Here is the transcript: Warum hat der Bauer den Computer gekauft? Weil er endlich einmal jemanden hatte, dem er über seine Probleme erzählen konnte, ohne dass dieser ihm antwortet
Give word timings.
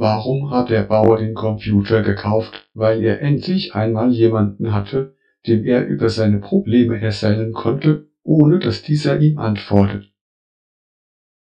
Warum 0.00 0.52
hat 0.52 0.70
der 0.70 0.84
Bauer 0.84 1.18
den 1.18 1.34
Computer 1.34 2.02
gekauft? 2.02 2.70
Weil 2.72 3.02
er 3.02 3.20
endlich 3.20 3.74
einmal 3.74 4.12
jemanden 4.12 4.72
hatte, 4.72 5.16
dem 5.46 5.64
er 5.64 5.86
über 5.86 6.08
seine 6.08 6.38
Probleme 6.38 7.00
erzählen 7.00 7.52
konnte, 7.52 8.06
ohne 8.22 8.60
dass 8.60 8.82
dieser 8.82 9.18
ihm 9.20 9.38
antwortet 9.38 10.12